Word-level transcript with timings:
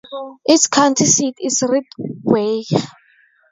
Its 0.45 0.65
county 0.65 1.05
seat 1.05 1.37
is 1.39 1.61
Ridgway. 1.61 2.63